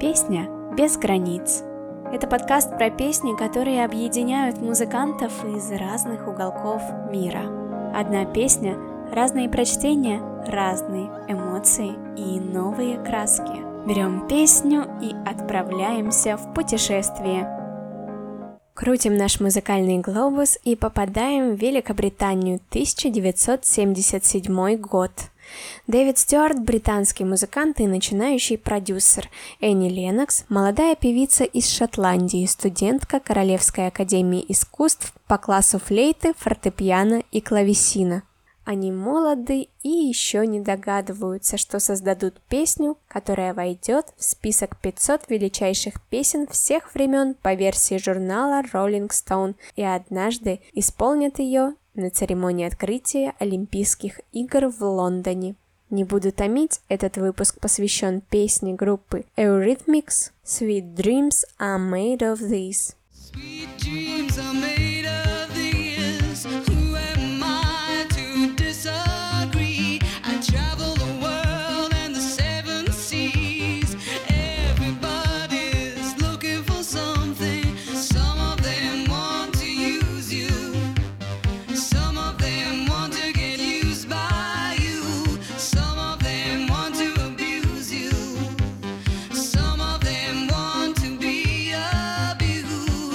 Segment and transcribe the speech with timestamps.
[0.00, 1.62] Песня без границ.
[2.10, 6.80] Это подкаст про песни, которые объединяют музыкантов из разных уголков
[7.10, 7.42] мира.
[7.94, 8.78] Одна песня,
[9.12, 13.52] разные прочтения, разные эмоции и новые краски.
[13.86, 17.46] Берем песню и отправляемся в путешествие.
[18.72, 25.29] Крутим наш музыкальный глобус и попадаем в Великобританию 1977 год.
[25.86, 29.28] Дэвид Стюарт– британский музыкант и начинающий продюсер.
[29.60, 37.40] Энни Ленокс– молодая певица из Шотландии, студентка Королевской академии искусств по классу флейты, фортепиано и
[37.40, 38.22] клавесина.
[38.64, 46.00] Они молоды и еще не догадываются, что создадут песню, которая войдет в список 500 величайших
[46.08, 53.34] песен всех времен по версии журнала Rolling Stone и однажды исполнят ее на церемонии открытия
[53.38, 55.54] Олимпийских игр в Лондоне.
[55.90, 62.94] Не буду томить, этот выпуск посвящен песне группы Eurythmics «Sweet Dreams are made of these».
[63.12, 64.89] Sweet dreams are made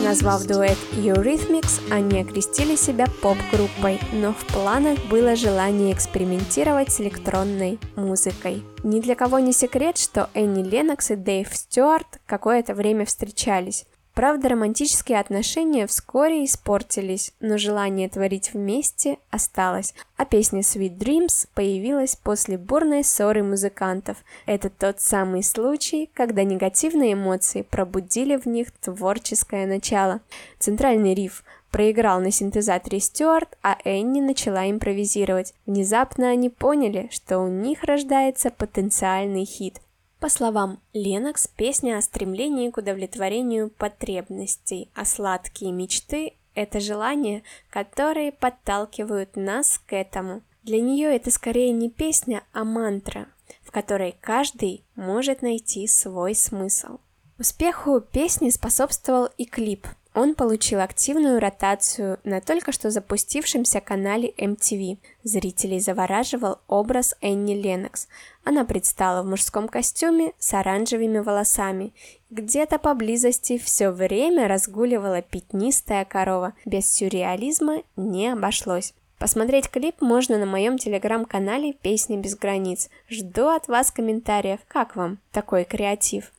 [0.06, 7.80] Назвав дуэт Eurythmics, они окрестили себя поп-группой, но в планах было желание экспериментировать с электронной
[7.95, 8.64] музыкой.
[8.83, 13.86] Ни для кого не секрет, что Энни Ленокс и Дэйв Стюарт какое-то время встречались.
[14.16, 22.16] Правда, романтические отношения вскоре испортились, но желание творить вместе осталось, а песня Sweet Dreams появилась
[22.16, 24.16] после бурной ссоры музыкантов.
[24.45, 30.21] Это тот самый случай, когда негативные эмоции пробудили в них творческое начало.
[30.59, 35.54] Центральный риф проиграл на синтезаторе Стюарт, а Энни начала импровизировать.
[35.65, 39.81] Внезапно они поняли, что у них рождается потенциальный хит.
[40.20, 48.31] По словам Ленокс, песня о стремлении к удовлетворению потребностей, а сладкие мечты– это желания, которые
[48.31, 50.42] подталкивают нас к этому.
[50.64, 53.27] Для нее это скорее не песня, а мантра,
[53.61, 56.98] в которой каждый может найти свой смысл.
[57.37, 64.98] Успеху песни способствовал и клип– он получил активную ротацию на только что запустившемся канале MTV.
[65.23, 68.08] Зрителей завораживал образ Энни Ленокс.
[68.43, 71.93] Она предстала в мужском костюме с оранжевыми волосами.
[72.30, 76.54] Где-то поблизости все время разгуливала пятнистая корова.
[76.65, 78.93] Без сюрреализма не обошлось.
[79.17, 82.89] Посмотреть клип можно на моем телеграм-канале «Песни без границ».
[83.09, 86.31] Жду от вас комментариев, как вам такой креатив.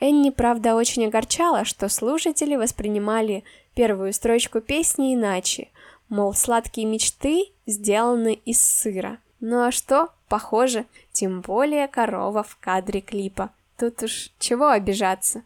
[0.00, 3.44] Энни, правда, очень огорчала, что слушатели воспринимали
[3.74, 5.68] первую строчку песни иначе,
[6.08, 9.18] мол, сладкие мечты сделаны из сыра.
[9.40, 10.08] Ну а что?
[10.28, 13.50] Похоже, тем более корова в кадре клипа.
[13.78, 15.42] Тут уж чего обижаться.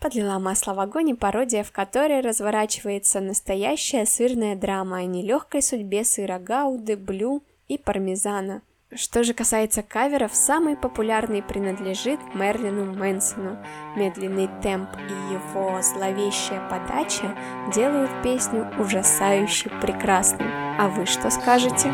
[0.00, 6.04] Подлила масло в огонь и пародия, в которой разворачивается настоящая сырная драма о нелегкой судьбе
[6.04, 8.62] сыра Гауды, Блю и Пармезана–
[8.94, 13.58] что же касается каверов, самый популярный принадлежит Мерлину Мэнсону.
[13.96, 17.36] Медленный темп и его зловещая подача
[17.74, 20.48] делают песню ужасающе прекрасной.
[20.78, 21.92] А вы что скажете?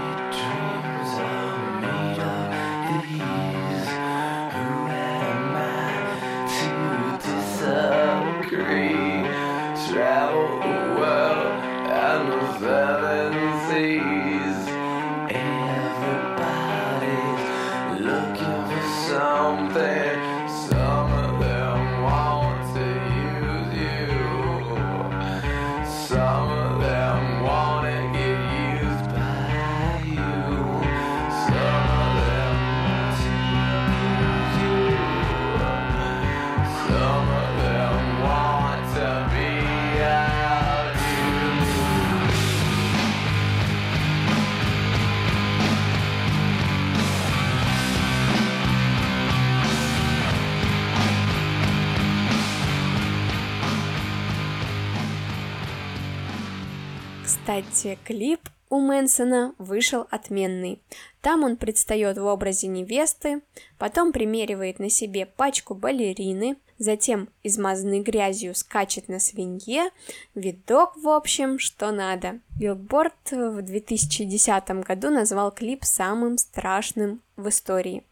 [57.48, 60.82] Кстати, клип у Мэнсона вышел отменный.
[61.22, 63.40] Там он предстает в образе невесты,
[63.78, 69.92] потом примеривает на себе пачку балерины, затем измазанный грязью скачет на свинье,
[70.34, 72.40] видок, в общем, что надо.
[72.60, 78.04] Билборд в 2010 году назвал клип самым страшным в истории.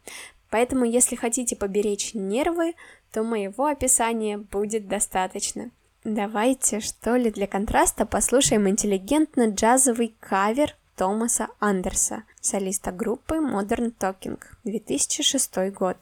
[0.49, 2.73] Поэтому, если хотите поберечь нервы,
[3.11, 5.69] то моего описания будет достаточно.
[6.03, 15.71] Давайте, что ли, для контраста послушаем интеллигентно-джазовый кавер Томаса Андерса, солиста группы Modern Talking, 2006
[15.73, 15.97] год.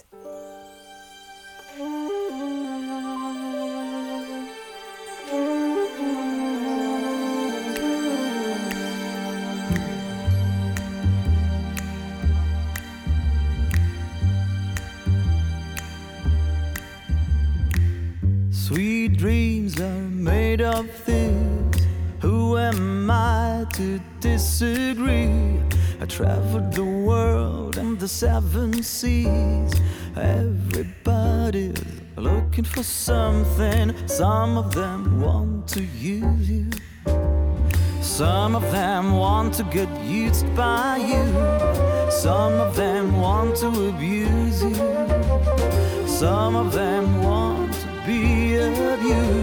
[18.68, 21.86] Sweet dreams are made of things.
[22.22, 25.60] Who am I to disagree?
[26.02, 29.72] I traveled the world and the seven seas.
[30.16, 31.80] Everybody's
[32.16, 33.94] looking for something.
[34.08, 36.72] Some of them want to use you.
[38.02, 41.26] Some of them want to get used by you.
[42.10, 44.74] Some of them want to abuse you.
[46.08, 47.55] Some of them want
[48.06, 49.36] be abused.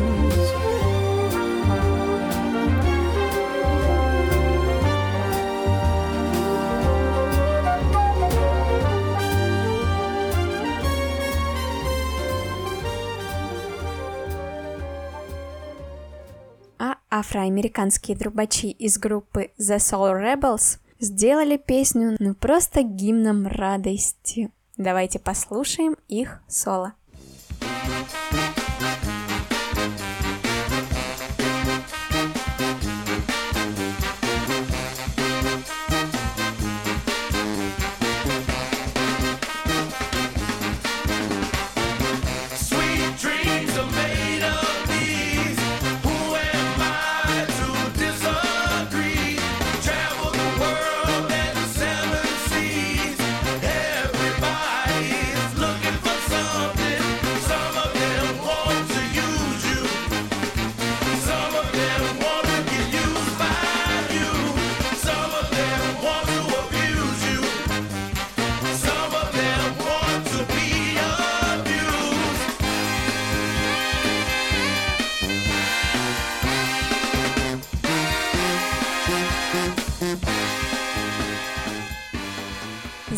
[16.79, 24.50] А афроамериканские трубачи из группы The Soul Rebels сделали песню ну просто гимном радости.
[24.76, 26.94] Давайте послушаем их соло.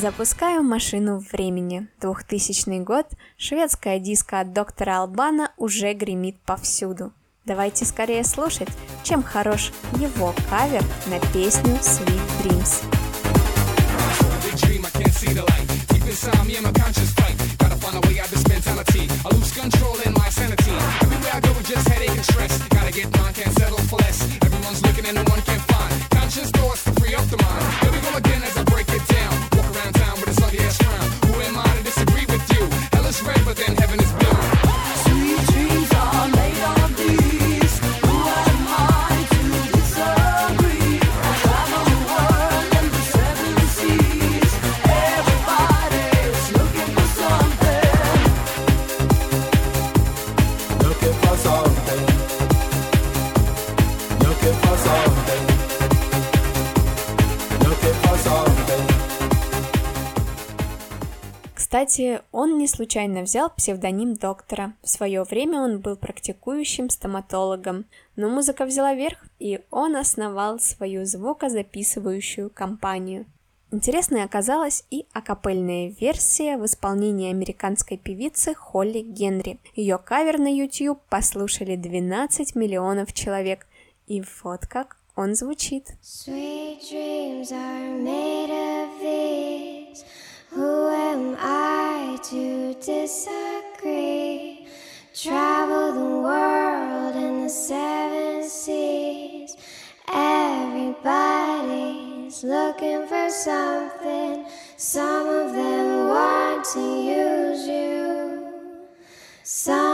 [0.04, 1.88] Запускаю машину времени.
[2.02, 3.06] 2000 год.
[3.38, 7.14] Шведская диска от доктора Албана уже гремит повсюду.
[7.46, 8.68] Давайте скорее слушать,
[9.02, 12.84] чем хорош его кавер на песню Sweet Dreams.
[61.75, 64.75] Кстати, он не случайно взял псевдоним доктора.
[64.85, 71.04] В свое время он был практикующим стоматологом, но музыка взяла верх, и он основал свою
[71.04, 73.26] звукозаписывающую компанию.
[73.73, 79.59] Интересной оказалась и акапельная версия в исполнении американской певицы Холли Генри.
[79.75, 83.66] Ее кавер на YouTube послушали 12 миллионов человек.
[84.07, 85.88] И вот как он звучит.
[86.04, 90.04] Sweet dreams are made of these.
[90.54, 94.68] Who am I to disagree?
[95.12, 99.56] Travel the world and the seven seas.
[100.06, 101.04] Everybody's
[102.44, 104.46] looking for something.
[104.76, 108.52] Some of them want to use you.
[109.42, 109.93] Some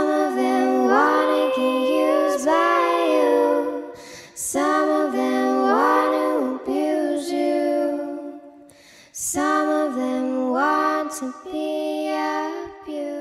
[11.44, 13.20] be abused.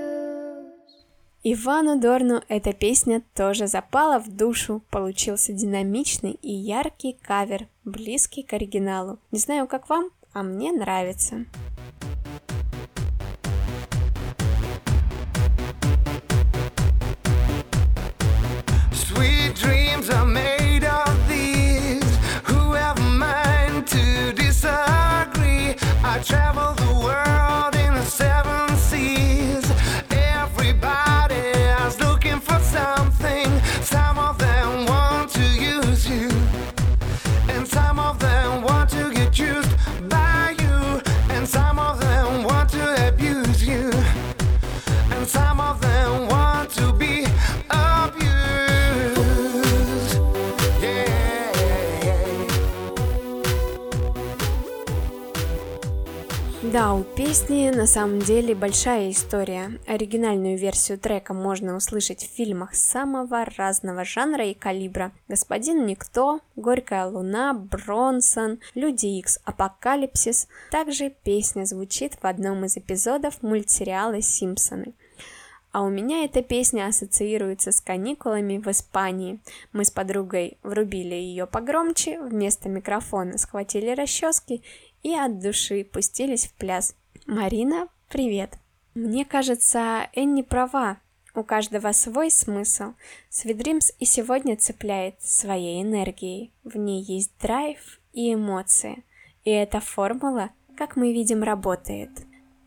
[1.43, 8.53] Ивану Дорну эта песня тоже запала в душу, получился динамичный и яркий кавер, близкий к
[8.53, 9.19] оригиналу.
[9.31, 11.45] Не знаю, как вам, а мне нравится.
[18.91, 21.69] Sweet dreams are made of these.
[56.71, 59.79] Да, у песни на самом деле большая история.
[59.87, 65.11] Оригинальную версию трека можно услышать в фильмах самого разного жанра и калибра.
[65.27, 70.47] «Господин Никто», «Горькая луна», «Бронсон», «Люди Икс», «Апокалипсис».
[70.69, 74.93] Также песня звучит в одном из эпизодов мультсериала «Симпсоны».
[75.71, 79.39] А у меня эта песня ассоциируется с каникулами в Испании.
[79.71, 84.63] Мы с подругой врубили ее погромче, вместо микрофона схватили расчески
[85.03, 86.95] и от души пустились в пляс.
[87.25, 88.57] Марина, привет!
[88.95, 90.97] Мне кажется, Энни права.
[91.35, 92.93] У каждого свой смысл.
[93.29, 96.51] Свидримс и сегодня цепляет своей энергией.
[96.63, 99.03] В ней есть драйв и эмоции.
[99.43, 102.09] И эта формула, как мы видим, работает.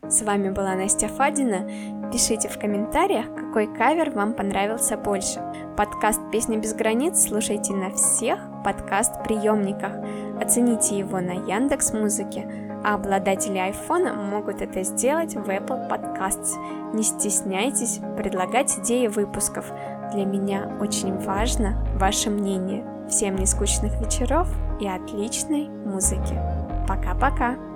[0.01, 2.09] С вами была Настя Фадина.
[2.11, 5.39] Пишите в комментариях, какой кавер вам понравился больше.
[5.75, 9.91] Подкаст «Песни без границ» слушайте на всех подкаст-приемниках.
[10.39, 12.47] Оцените его на Яндекс Музыке,
[12.83, 16.53] а обладатели айфона могут это сделать в Apple Podcasts.
[16.93, 19.65] Не стесняйтесь предлагать идеи выпусков.
[20.13, 22.85] Для меня очень важно ваше мнение.
[23.09, 24.47] Всем нескучных вечеров
[24.79, 26.39] и отличной музыки.
[26.87, 27.72] Пока-пока!